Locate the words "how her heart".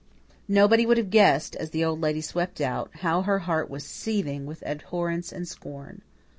3.01-3.69